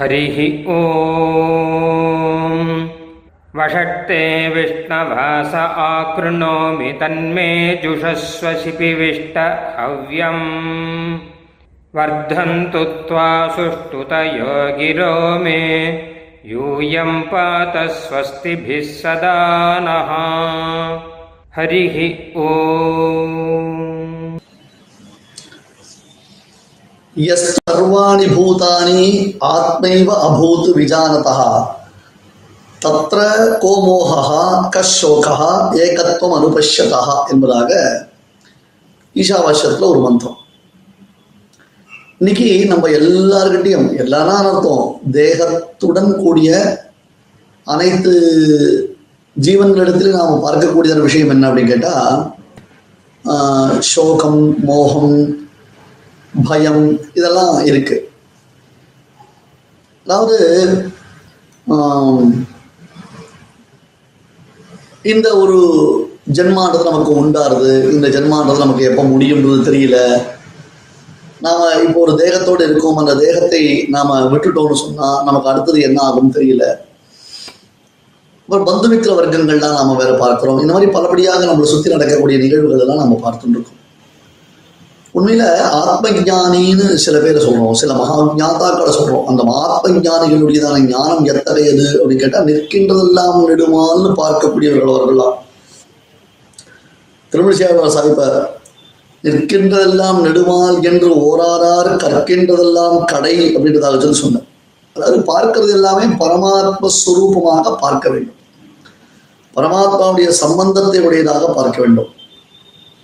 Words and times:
हरिः 0.00 0.64
ॐ। 0.72 0.80
वषट्ते 3.56 4.48
विष्णवास 4.48 5.54
आकृणोमि 5.54 6.92
तन्मे 6.92 7.80
जुषस्व 7.82 8.52
शिपिविष्ट 8.52 9.38
हव्यम्। 9.78 11.18
वर्धन्तु 11.94 12.84
त्वा 12.84 13.48
सुष्ठुतयो 13.48 14.78
गिरो 14.78 15.38
मे। 15.38 15.88
यूयं 16.46 17.20
पात 17.20 17.76
स्वस्तिभिः 17.76 18.80
सदा 18.80 19.78
नः। 19.80 21.10
हरिः 21.56 22.30
எஸ் 27.26 27.58
சர்வாணி 27.70 28.26
பூதானி 28.34 29.02
ஆத்மைவ 29.40 30.08
அபூத் 30.28 30.68
விஜானதா 30.76 31.36
தத்ர 32.82 33.18
கோமோகா 33.62 34.42
கஷோகா 34.76 35.38
ஏகத்துவம் 35.84 36.36
அனுபஷ்யதா 36.36 37.02
என்பதாக 37.30 37.70
ஈஷாவாசியத்தில் 39.16 39.82
ஒரு 39.82 40.00
மந்திரம். 40.00 40.36
இன்னைக்கு 42.18 42.66
நம்ம 42.66 42.88
எல்லாருக்கிட்டையும் 42.88 43.88
எல்லாரா 43.96 44.36
அர்த்தம்? 44.40 44.86
தேகத்துடன் 45.12 46.16
கூடிய 46.16 46.50
அனைத்து 47.66 48.12
ஜீவன்களிடத்திலும் 49.36 50.18
நாம் 50.18 50.44
பார்க்கக்கூடியதான 50.46 51.02
விஷயம் 51.02 51.28
என்ன 51.28 51.48
அப்படின்னு 51.48 51.68
கேட்டால் 51.68 52.18
சோகம் 53.78 54.64
மோகம் 54.64 55.14
பயம் 56.48 56.82
இதெல்லாம் 57.18 57.54
இருக்கு. 57.70 57.96
அதாவது 60.06 60.36
இந்த 65.12 65.28
ஒரு 65.42 65.58
ஜென்மான்றது 66.36 66.90
நமக்கு 66.90 67.12
உண்டாருது 67.22 67.70
இந்த 67.94 68.06
ஜென்மான்றது 68.16 68.64
நமக்கு 68.64 68.88
எப்போ 68.88 69.02
முடியும்ன்றது 69.12 69.60
தெரியல. 69.68 69.98
நாம 71.46 71.68
இப்போ 71.86 71.98
ஒரு 72.04 72.14
தேகத்தோடு 72.22 72.62
இருக்கோம் 72.68 73.00
அந்த 73.02 73.12
தேகத்தை 73.22 73.62
நாம 73.96 74.18
விட்டுட்டோம்னு 74.32 74.82
சொன்னா 74.84 75.08
நமக்கு 75.28 75.50
அடுத்தது 75.52 75.80
என்ன 75.88 75.98
ஆகும்னு 76.06 76.36
தெரியல. 76.38 76.64
அப்புறம் 78.42 78.68
பந்துமித்திர 78.68 79.12
வர்க்கங்கள்லாம் 79.18 79.78
நாம 79.80 79.96
வேற 80.02 80.12
பார்க்கிறோம். 80.22 80.60
இந்த 80.62 80.72
மாதிரி 80.74 80.90
பலபடியாக 80.96 81.48
நம்மளை 81.50 81.68
சுத்தி 81.72 81.94
நடக்கக்கூடிய 81.94 82.38
நிகழ்வுகள் 82.44 82.82
எல்லாம் 82.84 83.02
நம்ம 83.02 83.18
பார்த்துட்டு 83.24 83.56
இருக்கோம். 83.56 83.79
உண்மையில 85.14 85.44
ஆத்ம 85.78 86.10
ஞானின்னு 86.26 86.86
சில 87.04 87.16
பேரை 87.22 87.40
சொல்றோம். 87.44 87.78
சில 87.80 87.94
மகா 88.00 88.16
ஞாத்தாக்களை 88.40 88.92
சொல்றோம். 88.98 89.24
அந்த 89.30 89.42
ஆத்ம 89.62 89.94
ஞானிகளுடையதான 90.06 90.76
ஞானம் 90.92 91.24
எத்தகையது 91.32 91.86
அப்படின்னு 92.00 92.22
கேட்டா 92.24 92.42
நிற்கின்றதெல்லாம் 92.48 93.38
நெடுமான்னு 93.48 94.10
பார்க்கக்கூடியவர்கள் 94.22 94.92
அவர்கள்லாம் 94.94 95.36
திருமணிசியார் 97.32 97.96
சாஹிப்ப 97.96 98.22
நிற்கின்றதெல்லாம் 99.24 100.18
நெடுமால் 100.26 100.78
என்று 100.90 101.08
ஓராறார் 101.24 101.90
கற்கின்றதெல்லாம் 102.04 102.96
கடை 103.12 103.34
அப்படின்றதாக 103.56 103.98
சொல்லி 104.04 104.20
சொன்னேன் 104.22 104.46
அதாவது 104.96 105.18
பார்க்கிறது 105.32 105.72
எல்லாமே 105.78 106.06
பரமாத்ம 106.22 106.88
ஸ்வரூபமாக 107.00 107.74
பார்க்க 107.82 108.06
வேண்டும். 108.14 108.38
பரமாத்மாவுடைய 109.56 110.28
சம்பந்தத்தை 110.42 110.98
உடையதாக 111.06 111.44
பார்க்க 111.58 111.78
வேண்டும். 111.82 112.10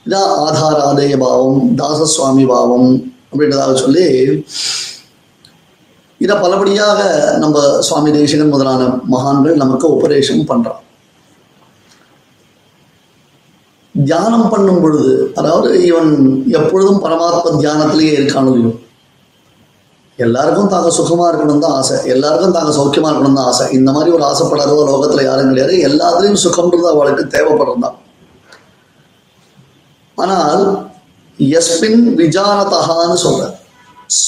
இதான் 0.06 0.32
ஆதாராதேய 0.36 1.16
பாவம் 1.18 1.76
தாசசுவாமி 1.76 2.46
பாவம் 2.46 2.90
அப்படின்றதாக 3.32 3.74
சொல்லி 3.74 4.04
இதை 6.18 6.36
பலபடியாக 6.36 7.00
நம்ம 7.38 7.78
சுவாமி 7.78 8.10
தேசிகன் 8.10 8.48
முதலான 8.48 9.00
மகான்கள் 9.04 9.54
நமக்கு 9.54 9.94
உபதேசம் 9.94 10.48
பண்றான் 10.48 10.82
தியானம் 13.94 14.48
பண்ணும் 14.48 14.80
பொழுது 14.80 15.32
அதாவது 15.34 15.84
இவன் 15.84 16.42
எப்பொழுதும் 16.46 17.02
பரமாத்ம 17.04 17.60
தியானத்திலேயே 17.60 18.14
இருக்கானோ 18.18 18.72
எல்லாருக்கும் 20.18 20.68
தாங்க 20.68 20.90
சுகமா 20.90 21.28
இருக்கணும் 21.30 21.58
தான் 21.58 21.72
ஆசை. 21.72 21.96
எல்லாருக்கும் 22.06 22.50
தாங்க 22.50 22.70
சௌக்கியமா 22.70 23.08
இருக்கணும் 23.10 23.34
தான் 23.34 23.44
ஆசை. 23.44 23.72
இந்த 23.72 23.92
மாதிரி 23.92 24.10
ஒரு 24.10 24.24
ஆசைப்படாத 24.24 24.72
லோகத்துல 24.72 25.24
யாரும் 25.24 25.48
கிடையாது. 25.48 25.74
எல்லாத்துலயும் 25.88 26.42
சுகம்ன்றது 26.44 26.88
அவளுக்கு 26.90 27.38
தேவைப்படுறதுதான். 27.38 27.96
ஆனால் 30.16 30.64
எஸ்பின் 31.38 32.02
விஜானதகான்னு 32.16 33.16
சொல்ற 33.24 33.44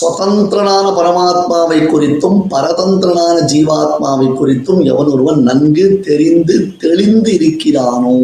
சுதந்திரனான 0.01 0.87
பரமாத்மாவை 0.99 1.79
குறித்தும் 1.87 2.39
பரதந்திரனான 2.53 3.37
ஜீவாத்மாவை 3.53 4.29
குறித்தும் 4.31 4.81
எவன் 4.85 5.07
ஒருவன் 5.07 5.41
நன்கு 5.43 6.01
தெரிந்து 6.01 6.57
தெளிந்து 6.79 7.33
இருக்கிறானோ? 7.39 8.15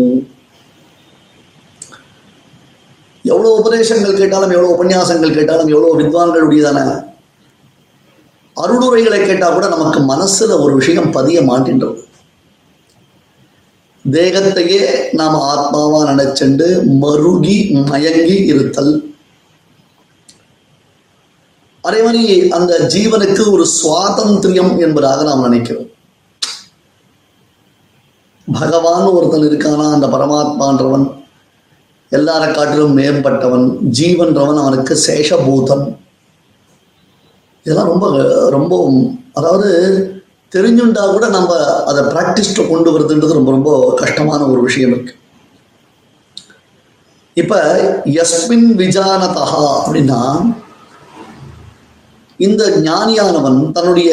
எவ்வளவு 3.24 3.56
உபதேசங்கள் 3.60 4.18
கேட்டாலும் 4.18 4.50
எவ்வளவு 4.50 4.74
உபன்யாசங்கள் 4.74 5.36
கேட்டாலும் 5.36 5.68
எவ்வளவு 5.68 6.00
வித்வான்களுடையதான 6.00 6.80
அருளுரைகளை 8.56 9.20
கேட்டா 9.26 9.46
கூட 9.50 9.68
நமக்கு 9.68 10.00
மனசுல 10.00 10.60
ஒரு 10.60 10.74
விஷயம் 10.74 11.10
பதிய 11.10 11.40
மாட்டின்றது. 11.40 12.00
தேகத்தையே 14.10 15.12
நாம் 15.12 15.34
ஆத்மாவா 15.34 16.00
நினைச்சென்று 16.10 16.68
மருகி 17.02 17.56
மயங்கி 17.90 18.36
இருத்தல். 18.44 19.12
அதே 21.80 22.02
மாதிரி 22.02 22.48
அந்த 22.48 22.90
ஜீவனுக்கு 22.94 23.50
ஒரு 23.50 23.66
சுவாதந்திரியம் 23.82 24.80
என்பதாக 24.80 25.22
நாம் 25.22 25.42
நினைக்கிறோம். 25.42 25.88
பகவான் 28.52 29.02
ஒருத்தன் 29.02 29.46
இருக்கானா 29.48 29.92
அந்த 29.92 30.06
பரமாத்மான்றவன். 30.06 31.22
எல்லாரை 32.10 32.54
காட்டிலும் 32.54 32.96
மேம்பட்டவன் 32.98 33.78
ஜீவன்றவன் 33.98 34.60
அவனுக்கு 34.62 34.98
சேஷபூதம். 35.06 35.96
இதெல்லாம் 37.62 37.88
ரொம்ப 37.88 38.06
ரொம்ப 38.50 39.02
அதாவது 39.32 40.13
தெரிஞ்சுண்டா 40.54 41.12
கூட 41.12 41.28
நம்ம 41.28 41.52
அதை 41.84 42.02
ப்ராக்டிஸ்ட 42.04 42.68
கொண்டு 42.68 42.98
வருதுன்றது 42.98 43.32
ரொம்ப 43.32 43.50
ரொம்ப 43.50 43.94
கஷ்டமான 43.94 44.46
ஒரு 44.46 44.60
விஷயம் 44.60 44.92
இருக்கு. 44.92 45.14
இப்ப 47.36 47.54
யஸ்மின் 48.06 48.68
விஜானதா 48.74 49.46
அப்படின்னா 49.78 50.20
இந்த 52.40 52.62
ஞானியானவன் 52.82 53.72
தன்னுடைய 53.72 54.10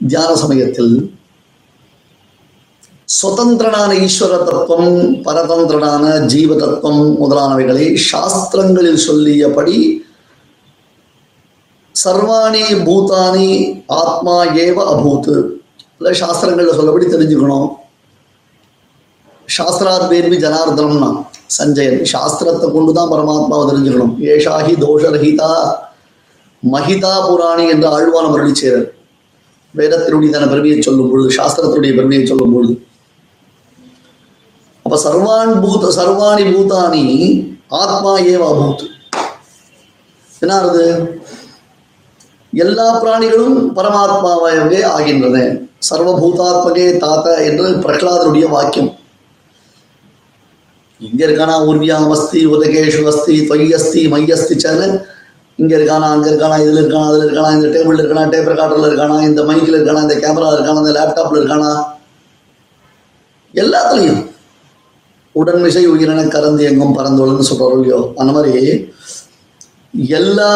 தியான 0.00 0.34
சமயத்தில் 0.34 0.94
சுதந்திரனான 3.08 3.90
ஈஸ்வர 4.06 4.44
தத்துவம் 4.44 5.22
பரதந்திரனான 5.24 6.26
ஜீவ 6.26 6.54
தத்துவம் 6.54 7.02
முதலானவைகளை 7.22 7.94
சாஸ்திரங்களில் 8.10 9.04
சொல்லியபடி 9.08 9.76
சர்வாணி 12.04 12.62
பூதானி 12.86 13.50
ஆத்மா 14.02 14.36
ஏவ 14.64 14.78
அபூத். 14.94 15.32
இல்லை 15.98 16.12
சாஸ்திரங்களில் 16.20 16.78
சொல்லபடி 16.78 17.06
தெரிஞ்சுக்கணும். 17.14 17.68
சாஸ்திராத் 19.56 20.06
வேர்வி 20.12 20.36
ஜனார்தனம்னா 20.44 21.10
சஞ்சயன். 21.56 22.00
சாஸ்திரத்தை 22.12 22.68
கொண்டு 22.76 22.92
தான் 22.98 23.10
பரமாத்மாவை 23.12 23.64
தெரிஞ்சுக்கணும். 23.70 24.14
ஏஷாஹி 24.34 24.74
தோஷரஹிதா 24.84 25.52
மகிதா 26.62 27.14
புராணி 27.28 27.64
என்று 27.72 27.86
ஆழ்வான 27.94 28.26
மருளி 28.34 28.52
சேரர் 28.60 28.86
தன 30.34 30.46
பெருமையை 30.50 30.76
சொல்லும் 30.82 31.10
பொழுது 31.10 31.28
சாஸ்திரத்தினுடைய 31.38 31.92
பெருமையை 31.98 32.26
சொல்லும் 32.26 32.54
பொழுது 32.54 32.74
அப்ப 34.86 34.96
சர்வான் 35.04 35.52
பூத 35.62 35.90
சர்வாணி 35.98 36.44
பூதானி 36.54 37.04
ஆத்மா 37.80 38.12
ஏவ 38.32 38.42
அபூத். 38.52 38.84
என்ன 40.42 40.54
எல்லா 42.54 43.02
பிராணிகளும் 43.02 43.76
பரமாத்மாவே 43.76 44.84
ஆகின்றன. 44.84 45.60
சர்வபூதாத்மகே 45.90 46.86
தாத்த 47.04 47.44
என்று 47.44 47.70
பிரகலாதனுடைய 47.70 48.48
வாக்கியம். 48.48 48.98
இங்க 51.00 51.26
இருக்கானா 51.26 51.54
ஊர்வியாம் 51.66 52.10
அஸ்தி 52.10 52.46
உதகேஷு 52.46 53.06
அஸ்தி 53.06 53.46
தொய் 53.46 53.72
அஸ்தி 53.72 54.08
மை 54.08 54.20
இங்கே 54.20 54.36
இங்க 55.56 55.76
இருக்கானா 55.78 56.06
அங்க 56.10 56.30
இருக்கானா 56.30 56.56
இதுல 56.62 56.80
இருக்கானா 56.82 57.06
அதுல 57.06 57.24
இருக்கானா 57.24 57.50
இந்த 57.54 57.78
டேபிள் 57.78 58.00
இருக்கானா 58.00 58.28
டேப் 58.28 58.48
ரெக்கார்டர்ல 58.48 58.88
இருக்கானா 58.90 59.22
இந்த 59.22 59.42
மைக்கில் 59.42 59.76
இருக்கானா 59.78 60.00
இந்த 60.00 60.14
கேமரா 60.14 60.48
இருக்கானா 60.54 60.82
இந்த 60.86 60.92
லேப்டாப்ல 61.00 61.40
இருக்கானா. 61.40 61.84
எல்லாத்துலையும். 63.54 64.32
உடன்மிசை 65.34 65.86
உயிரின 65.86 66.24
கறந்து 66.24 66.64
எங்கும் 66.64 66.96
பறந்தோள்னு 66.98 67.48
சொல்றோம் 67.50 67.72
இல்லையோ? 67.72 68.12
அந்த 68.16 68.32
மாதிரி 68.32 68.86
எல்லா 69.92 70.50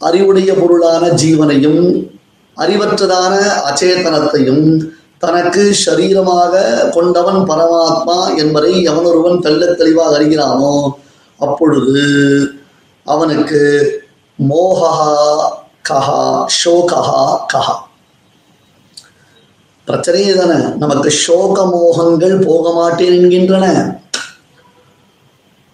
அறிவுடைய 0.00 0.54
பொருளான 0.54 1.08
ஜீவனையும் 1.14 1.82
அறிவற்றதான 2.56 3.32
அச்சேதனத்தையும் 3.64 4.64
தனக்கு 5.18 5.72
சரீரமாக 5.86 6.54
கொண்டவன் 6.94 7.42
பரமாத்மா 7.48 8.36
என்பதை 8.36 8.84
எவனொருவன் 8.84 9.42
தெல்ல 9.42 9.74
தெளிவாக 9.74 10.16
அறிகிறானோ 10.18 10.72
அப்பொழுது 11.40 12.02
அவனுக்கு 13.06 13.60
மோகா 14.38 14.92
கஹா 15.82 16.20
ஷோகா 16.62 17.00
கஹா. 17.52 17.74
பிரச்சனையே 19.88 20.34
தானே 20.34 20.56
நமக்கு 20.76 21.10
சோக 21.16 21.64
மோகங்கள் 21.66 22.46
போக 22.46 22.72
மாட்டேன் 22.72 23.12
என்கின்றன. 23.12 23.66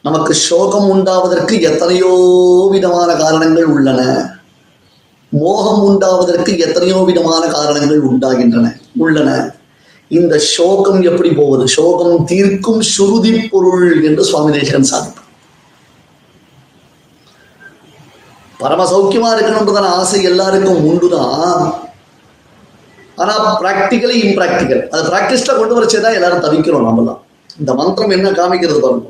நமக்கு 0.07 0.35
சோகம் 0.35 0.87
உண்டாவதற்கு 0.93 1.61
எத்தனையோ 1.61 2.13
விதமான 2.71 3.15
காரணங்கள் 3.15 3.65
உள்ளன. 3.65 4.01
மோகம் 5.29 5.83
உண்டாவதற்கு 5.89 6.59
எத்தனையோ 6.59 6.97
விதமான 7.11 7.47
காரணங்கள் 7.47 8.01
உண்டாகின்றன 8.01 8.67
உள்ளன. 8.97 9.31
இந்த 10.09 10.39
சோகம் 10.39 11.03
எப்படி 11.03 11.31
போவது? 11.31 11.69
சோகம் 11.69 12.25
தீர்க்கும் 12.25 12.81
சுருதி 12.81 13.33
பொருள் 13.53 14.03
என்று 14.05 14.25
சுவாமி 14.25 14.59
தேசகன் 14.59 14.91
சாதிப்பார். 14.93 15.29
பரம 18.59 18.83
சௌக்கியமா 18.91 19.31
இருக்கணும்ன்றதான 19.37 19.89
ஆசை 20.01 20.23
எல்லாருக்கும் 20.23 20.85
உண்டுதான். 20.91 21.65
ஆனா 23.17 23.61
பிராக்டிக்கலி 23.63 24.19
இம்ப்ராக்டிக்கல் 24.27 24.85
அதை 24.89 25.05
பிராக்டிஸ்ல 25.13 25.57
கொண்டு 25.57 25.75
வரச்சேதான் 25.79 26.19
எல்லாரும் 26.19 26.45
தவிக்கிறோம் 26.45 26.87
நம்மலாம் 26.91 27.21
இந்த 27.59 27.75
மந்திரம் 27.75 28.11
என்ன 28.11 28.31
காமிக்கிறது 28.31 28.81
பாருங்க. 28.81 29.09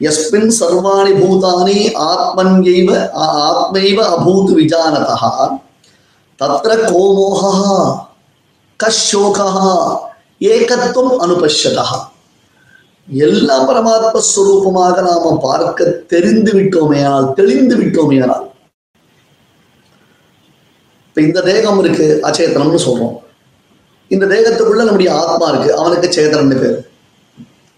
எஸ்மின் 0.00 0.50
சர்வாணி 0.58 1.12
பூதானி 1.14 1.78
ஆத்மன்யைவ 2.04 2.90
ஆத்மைவ 3.44 3.98
அபூத் 4.14 4.52
விஜானதா 4.58 5.16
தத்ர 6.40 6.72
கோமோகா 6.84 7.52
கஷோகா 8.80 9.48
ஏகத்துவம் 10.48 11.16
அனுபஷதா 11.20 11.86
எல்லாம் 13.08 13.66
பரமாத்ம 13.68 14.20
ஸ்வரூபமாக 14.26 14.96
நாம 15.00 15.32
பார்க்க 15.42 15.90
தெரிந்து 16.08 16.52
விட்டோமேயானால் 16.58 17.28
தெளிந்து 17.34 17.76
விட்டோமேயானால் 17.76 18.44
இப்ப 21.06 21.20
இந்த 21.20 21.40
தேகம் 21.42 21.78
இருக்கு 21.78 22.06
அச்சேதனம்னு 22.28 22.80
சொல்றோம் 22.84 23.16
இந்த 24.10 24.24
தேகத்துக்குள்ள 24.26 24.84
நம்முடைய 24.84 25.10
ஆத்மா 25.14 25.46
இருக்கு 25.48 25.70
அவனுக்கு 25.78 26.08
சேதனம்னு 26.16 26.58
பேரு 26.60 26.78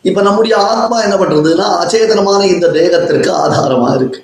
இப்ப 0.05 0.21
நம்முடைய 0.23 0.55
ஆத்மா 0.69 0.97
என்ன 1.05 1.17
பண்றதுன்னா 1.17 1.67
அச்சேதனமான 1.81 2.43
இந்த 2.51 2.67
தேகத்திற்கு 2.77 3.31
ஆதாரமா 3.41 3.89
இருக்கு. 3.97 4.21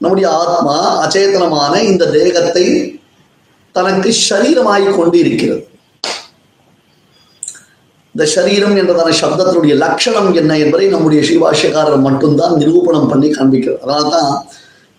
நம்முடைய 0.00 0.26
ஆத்மா 0.40 0.74
அச்சேதனமான 1.04 1.74
இந்த 1.82 2.04
தேகத்தை 2.16 2.64
தனக்கு 3.74 4.10
சரீரமாய் 4.24 4.84
கொண்டு 4.96 5.16
இருக்கிறது 5.22 5.62
இந்த 8.14 8.24
சரீரம் 8.34 8.76
என்றதான 8.80 9.14
சப்தத்தினுடைய 9.20 9.74
லட்சணம் 9.80 10.28
என்ன 10.40 10.58
என்பதை 10.64 10.84
நம்முடைய 10.92 11.20
ஸ்ரீபாஷ்யக்காரர் 11.28 12.04
மட்டும்தான் 12.04 12.54
நிரூபணம் 12.60 13.08
பண்ணி 13.12 13.28
காண்பிக்கிறது 13.32 13.82
அதனால 13.82 14.04
தான் 14.10 14.30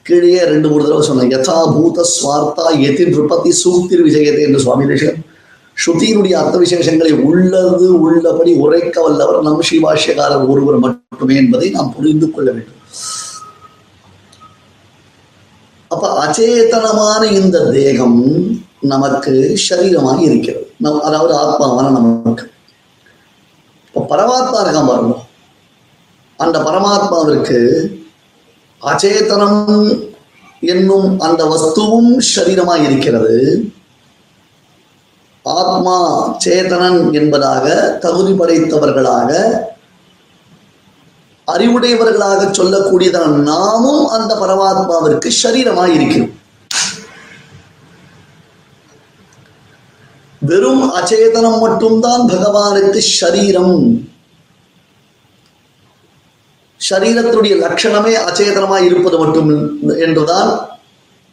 கீழே 0.05 0.41
ரெண்டு 0.49 0.67
மூணு 0.71 0.83
தடவை 0.83 1.03
சொன்னேன் 1.05 1.31
யதா 1.31 1.55
பூத 1.71 2.03
ஸ்வார்த்தா 2.09 2.65
எதி 2.87 3.05
நிருபதி 3.07 3.51
சூக்திர் 3.61 4.03
விஜயதே 4.07 4.41
என்று 4.47 4.63
சுவாமி 4.65 4.85
தேசகன் 4.91 5.23
ஸ்ருதியினுடைய 5.85 6.33
அர்த்த 6.41 6.57
விசேஷங்களை 6.63 7.11
உள்ளது 7.23 7.87
உள்ளபடி 7.99 8.53
உரைக்க 8.53 9.01
வல்லவர் 9.01 9.41
நம் 9.41 9.61
ஸ்ரீபாஷ்யக்காரர் 9.69 10.47
ஒருவர் 10.51 10.79
மட்டுமே 10.85 11.35
என்பதை 11.35 11.69
நாம் 11.69 11.93
புரிந்து 11.95 12.31
கொள்ள 12.31 12.51
வேண்டும். 12.51 12.81
அப்ப 15.87 16.05
அச்சேதனமான 16.23 17.31
இந்த 17.31 17.57
தேகம் 17.71 18.19
நமக்கு 18.93 19.33
சரீரமாக 19.67 20.19
இருக்கிறது. 20.21 20.65
நம் 20.77 20.99
அதாவது 21.01 21.33
ஆத்மாவான 21.43 21.91
நமக்கு. 21.97 22.45
இப்போ 23.87 24.01
பரமாத்மா 24.15 24.57
இருக்கான் 24.63 24.89
பாருங்க. 24.91 25.15
அந்த 26.39 26.59
பரமாத்மாவிற்கு 26.59 27.59
அச்சேதனம் 28.81 29.61
என்னும் 30.59 31.19
அந்த 31.19 31.41
வஸ்துவும் 31.53 32.11
சரீரமாக 32.35 32.83
இருக்கிறது. 32.89 33.35
ஆத்மா 35.45 35.95
சேதனன் 36.45 37.13
என்பதாக 37.13 37.65
தகுதி 37.99 38.33
படைத்தவர்களாக 38.33 39.31
அறிவுடையவர்களாக 41.47 42.47
சொல்லக்கூடியதான 42.59 43.43
நாமும் 43.49 44.05
அந்த 44.07 44.31
பரமாத்மாவிற்கு 44.35 45.31
சரீரமாய் 45.43 45.93
இருக்கிறோம் 45.93 46.33
வெறும் 50.41 50.83
அச்சேதனம் 50.89 51.59
மட்டும்தான் 51.59 52.23
பகவானுக்கு 52.31 52.99
சரீரம் 53.19 53.77
சரீரத்துடைய 56.81 57.53
லட்சணமே 57.63 58.13
அச்சேதனமாய் 58.27 58.85
இருப்பது 58.85 59.17
மட்டும் 59.17 59.49
என்றுதான் 60.07 60.49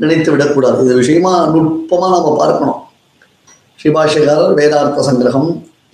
நினைத்து 0.00 0.30
விடக்கூடாது 0.30 0.84
இது 0.84 0.94
விஷயமா 0.94 1.32
நுட்பமா 1.54 2.06
நாம 2.14 2.36
பார்க்கணும். 2.38 2.81
ஸ்ரீபாஷ்யக்காரர் 3.82 4.52
வேதார்த்த 4.58 5.05
சங்கிரகம் 5.06 5.49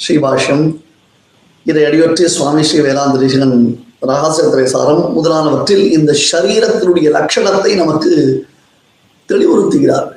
ஸ்ரீபாஷ்யம். 0.04 0.64
இதை 1.68 1.82
அடியொற்றி 1.84 2.24
சுவாமி 2.34 2.62
ஸ்ரீ 2.68 2.80
வேதாந்த 2.86 3.18
தேசிகன் 3.22 3.54
ரகசிய 4.08 4.44
முதலானவற்றில் 5.14 5.84
இந்த 5.96 6.10
சரீரத்தினுடைய 6.30 7.08
லட்சணத்தை 7.16 7.72
நமக்கு 7.82 8.12
தெளிவுறுத்துகிறார். 9.28 10.08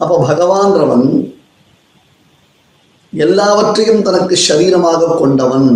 அப்போ 0.00 0.16
பகவான்றவன் 0.30 1.06
எல்லாவற்றையும் 3.12 4.02
தனக்கு 4.08 4.36
சரீரமாக 4.48 5.14
கொண்டவன். 5.22 5.68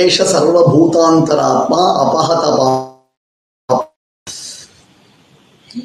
ஏஷ 0.00 0.26
சர்வபூதாந்தராத்மா 0.32 1.82
அபகதபா 2.04 2.70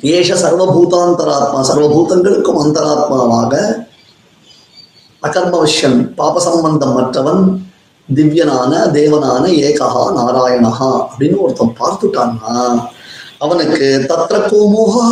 ஏஷ 0.04 0.36
சர்வபூதாந்தராத்மா 0.36 1.60
சர்வபூதங்களுக்கும் 1.62 2.60
அந்தராத்மாவாக 2.64 3.54
அகர்மவஷ்யன் 5.24 6.14
பாபசம்பந்தம் 6.18 6.94
மற்றவன் 6.94 7.44
திவ்யனான 8.10 8.88
தேவனான 8.88 9.48
ஏகஹா 9.48 10.04
நாராயணஹா 10.18 10.90
அப்படின்னு 11.04 11.38
ஒருத்தன் 11.40 11.78
பார்த்துட்டான்னா 11.80 12.54
அவனுக்கு 13.40 14.08
தத்ர 14.10 14.50
கோமோகா 14.50 15.08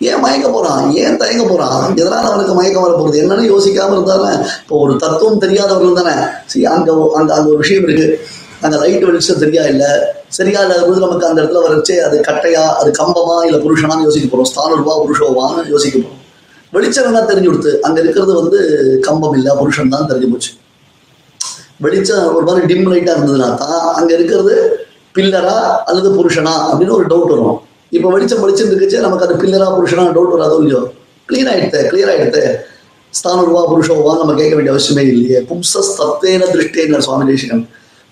ஏன் 0.00 0.22
மயங்க 0.24 0.48
போறான்? 0.52 0.94
ஏன் 0.94 1.16
தயங்க 1.16 1.44
போறான்? 1.48 1.96
எதனால 1.96 2.24
அவனுக்கு 2.30 2.54
மயக்கம் 2.54 2.82
வர 2.82 2.92
போகுது? 2.92 3.20
என்னன்னு 3.22 3.42
யோசிக்காம 3.42 3.92
இருந்தானே 3.92 4.32
இப்போ 4.62 4.78
ஒரு 4.78 4.96
தத்துவம் 4.96 5.38
தெரியாதவர்கள் 5.38 5.94
தானே. 5.94 6.14
சரி 6.46 6.64
அங்க 6.64 6.92
அங்க 6.92 7.34
அங்க 7.34 7.48
ஒரு 7.48 7.56
விஷயம் 7.56 7.82
இருக்கு. 7.82 8.18
அந்த 8.64 8.74
லைட் 8.82 9.04
வெளிச்சம் 9.08 9.40
சரியா 9.42 9.62
இல்லை? 9.72 9.90
சரியா 10.36 10.60
இல்லாத 10.64 10.82
போது 10.88 11.00
நமக்கு 11.04 11.26
அந்த 11.28 11.38
இடத்துல 11.42 11.62
வரைச்சு 11.66 11.94
அது 12.06 12.16
கட்டையா 12.28 12.62
அது 12.80 12.90
கம்பமா 13.00 13.36
இல்லை 13.46 13.58
புருஷனான்னு 13.64 14.06
யோசிக்க 14.08 14.26
போறோம். 14.32 14.48
ஸ்தானுருவா 14.52 14.94
புருஷோவான்னு 15.02 15.64
யோசிக்க 15.74 15.96
போறோம். 15.98 16.22
வெளிச்சம் 16.72 17.08
என்ன 17.10 17.20
தெரிஞ்சு 17.30 17.50
கொடுத்து 17.50 17.72
அங்க 17.86 17.98
இருக்கிறது 18.04 18.32
வந்து 18.40 18.58
கம்பம் 19.06 19.36
இல்ல 19.38 19.48
புருஷன் 19.60 19.92
தான் 19.94 20.08
தெரிஞ்சு 20.10 20.30
போச்சு. 20.32 20.50
வெளிச்சம் 21.84 22.26
ஒரு 22.36 22.44
மாதிரி 22.48 22.66
டிம் 22.70 22.90
லைட்டா 22.92 23.14
இருந்ததுன்னா 23.16 23.48
தான் 23.62 23.80
அங்க 23.98 24.10
இருக்கிறது 24.18 24.54
பில்லரா 25.16 25.56
அல்லது 25.88 26.08
புருஷனா 26.18 26.54
அப்படின்னு 26.70 26.96
ஒரு 26.98 27.06
டவுட் 27.12 27.32
வரும். 27.34 27.58
இப்போ 27.92 28.08
வெளிச்சம் 28.14 28.42
வெளிச்சம் 28.44 28.70
இருக்குச்சு 28.70 28.98
நமக்கு 29.06 29.26
அது 29.26 29.34
பில்லரா 29.42 29.68
புருஷனா 29.76 30.04
டவுட் 30.16 30.34
வராதோ 30.36 30.56
இல்லையோ? 30.62 30.80
கிளீன் 31.28 31.50
ஆயிடுத்து 31.52 31.78
கிளியர் 31.90 32.10
ஆயிடுத்து 32.12 32.42
ஸ்தானுருவா 33.12 33.62
புருஷோவா 33.72 34.12
நம்ம 34.20 34.32
கேட்க 34.40 34.54
வேண்டிய 34.56 34.74
அவசியமே 34.74 35.04
இல்லையே. 35.12 35.38
பும்சஸ் 35.50 35.92
தத்தேன 36.00 36.48
திருஷ்டேனர் 36.54 37.04
சுவாமி 37.06 37.24
தேசிகன். 37.32 37.62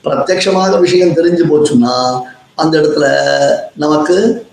பிரத்யமாக 0.04 0.80
விஷயம் 0.80 1.16
தெரிஞ்சு 1.18 1.44
போச்சுன்னா 1.50 2.22
அந்த 2.54 2.78
இடத்துல 2.78 3.06
நமக்கு 3.76 4.46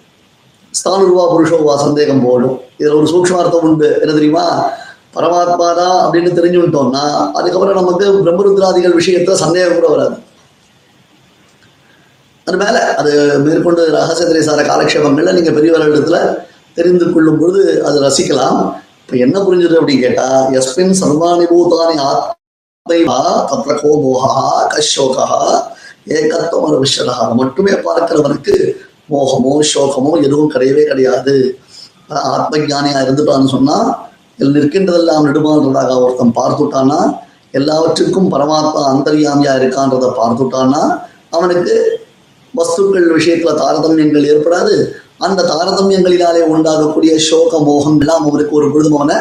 ஸ்தானுருவா 0.73 1.23
புருஷோவா 1.31 1.75
சந்தேகம் 1.75 2.23
போடும். 2.25 2.59
இதுல 2.79 2.95
ஒரு 2.95 3.07
சூக்ஷமார்த்தம் 3.13 3.65
உண்டு. 3.69 3.97
என்ன 4.01 4.13
தெரியுமா? 4.13 4.69
பரமாத்மாதா 5.15 5.87
அப்படின்னு 6.03 6.37
தெரிஞ்சு 6.39 6.59
விட்டோம்னா 6.63 7.31
அதுக்கப்புறம் 7.33 7.75
நமக்கு 7.75 8.05
பிரம்மருத்ராதிகள் 8.25 8.97
விஷயத்துல 8.99 9.31
சந்தேகம் 9.31 9.75
கூட 9.75 9.87
வராது. 9.87 10.15
அது 12.45 12.57
மேல 12.57 12.95
அது 12.95 13.39
மேற்கொண்டு 13.39 13.91
ரகசியத்திரை 13.91 14.41
சார 14.41 14.61
காலக்ஷேபங்கள்ல 14.61 15.33
நீங்க 15.33 15.51
பெரியவர்களிடத்துல 15.51 16.19
தெரிந்து 16.73 17.13
கொள்ளும் 17.13 17.39
பொழுது 17.39 17.83
அது 17.83 18.01
ரசிக்கலாம். 18.01 18.73
இப்ப 19.01 19.15
என்ன 19.15 19.39
புரிஞ்சது 19.39 19.79
அப்படின்னு 19.79 19.99
கேட்டா 19.99 20.49
எஸ்பின் 20.49 20.95
சர்வாணி 21.01 21.45
பூதானி 21.51 21.95
ஆத்மைவா 22.85 23.17
தத்ர 23.49 23.73
கோமோகா 23.79 24.29
கஷோகா 24.71 25.25
ஏகத்துவம் 26.15 26.65
அனுபவிஷதா 26.69 27.15
மட்டுமே 27.39 27.73
பார்க்கிறவனுக்கு 27.85 28.55
மோகமோ 29.11 29.53
சோகமோ 29.71 30.11
எதுவும் 30.25 30.49
கிடையவே 30.53 30.83
கிடையாது. 30.91 31.35
ஆத்ம 32.31 32.61
ஜானியா 32.71 33.01
இருந்துட்டான்னு 33.05 33.51
சொன்னா 33.53 33.77
இதில் 34.39 34.55
நிற்கின்றதெல்லாம் 34.57 35.27
நெடுமான்றதாக 35.27 35.99
ஒருத்தன் 36.05 36.33
பார்த்துட்டானா 36.39 36.99
எல்லாவற்றுக்கும் 37.59 38.31
பரமாத்மா 38.33 38.81
அந்தரியாமியா 38.93 39.53
இருக்கான்றதை 39.61 40.11
பார்த்துட்டானா 40.19 40.81
அவனுக்கு 41.37 41.77
வஸ்துக்கள் 42.53 43.07
விஷயத்துல 43.17 43.55
தாரதமியங்கள் 43.61 44.29
ஏற்படாது. 44.33 44.75
அந்த 45.25 45.47
தாரதமியங்களினாலே 45.53 46.43
உண்டாகக்கூடிய 46.55 47.15
சோக 47.29 47.63
மோகம் 47.69 48.01
எல்லாம் 48.01 48.27
அவனுக்கு 48.29 48.59
ஒரு 48.61 48.69
பொழுதும் 48.75 48.99
அவனை 48.99 49.17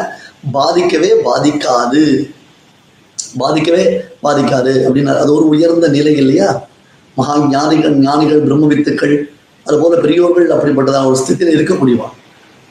பாதிக்கவே 0.59 1.13
பாதிக்காது. 1.29 2.05
பாதிக்கவே 3.39 3.83
பாதிக்காது 4.23 4.73
அப்படின்னா 4.87 5.17
அது 5.17 5.33
ஒரு 5.33 5.47
உயர்ந்த 5.47 5.87
நிலை 5.87 6.15
இல்லையா? 6.15 6.67
மகா 7.17 7.35
ஞானிகள் 7.49 7.95
ஞானிகள் 7.97 8.41
பிரம்ம 8.41 8.67
வித்துக்கள் 8.67 9.15
அதுபோல 9.65 9.95
பெரியோர்கள் 9.95 10.47
அப்படிப்பட்டதாக 10.49 11.05
ஒரு 11.05 11.15
ஸ்தித்தில் 11.15 11.51
இருக்க 11.51 11.73
முடியுமா? 11.73 12.07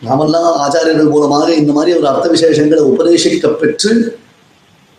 நாமெல்லாம் 0.03 0.59
ஆச்சாரியர்கள் 0.65 1.11
மூலமாக 1.11 1.55
இந்த 1.55 1.73
மாதிரி 1.73 1.99
ஒரு 1.99 2.09
அர்த்த 2.09 2.29
விசேஷங்களை 2.29 2.83
உபதேசிக்க 2.93 3.49
பெற்று 3.49 4.19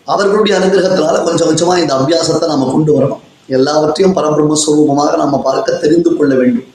அவர்களுடைய 0.06 0.58
அனுகிரகத்தினால 0.58 1.24
கொஞ்சம் 1.24 1.48
கொஞ்சமா 1.48 1.78
இந்த 1.78 1.94
அபியாசத்தை 1.94 2.48
நாம 2.48 2.72
கொண்டு 2.72 2.98
வரணும். 2.98 3.20
எல்லாவற்றையும் 3.46 4.16
பரபிரம்மஸ்வரூபமாக 4.16 5.16
நம்ம 5.16 5.38
பார்க்க 5.38 5.72
தெரிந்து 5.72 6.16
கொள்ள 6.16 6.34
வேண்டும். 6.34 6.68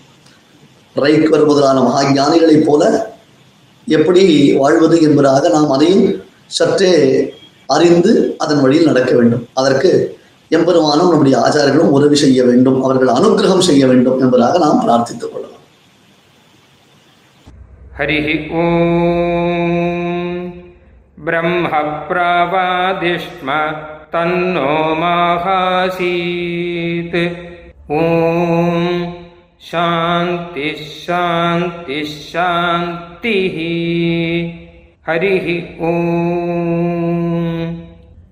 ரைக்வர் 0.96 1.46
முதலான 1.46 1.81
மகா 1.81 2.01
ஞானிகளைப் 2.12 2.65
போல 2.65 2.84
எப்படி 3.88 4.53
வாழ்வது 4.53 5.01
என்பதாக 5.01 5.50
நாம் 5.50 5.69
அதையும் 5.69 6.05
சற்றே 6.48 6.91
அறிந்து 7.68 8.12
அதன் 8.38 8.62
வழியில் 8.62 8.90
நடக்க 8.90 9.12
வேண்டும் 9.14 9.44
அதற்கு 9.54 9.90
எம்பெருமானும் 10.50 11.11
நம்முடைய 11.11 11.37
ஆச்சாரியர்களும் 11.38 11.94
உதவி 11.97 12.16
செய்ய 12.16 12.40
வேண்டும் 12.44 12.78
அவர்கள் 12.85 13.14
அனுகிரகம் 13.14 13.66
செய்ய 13.68 13.85
வேண்டும் 13.87 14.21
என்பதாக 14.21 14.59
நாம் 14.59 14.82
பிரார்த்தித்துக் 14.85 15.32
கொள்ளலாம் 15.32 15.50
हरिः 17.94 18.28
ॐ 18.54 18.68
ब्रह्म 21.18 21.64
प्रवादिष्म 22.06 23.49
तन्नो 24.12 24.71
माहासीत् 25.02 25.99
ॐ 27.94 28.09
शान्तिः 29.68 30.80
शान्तिः 30.99 32.11
शान्तिः 32.25 33.56
ஹரிஹி 35.06 35.54
ஓம் 35.87 36.86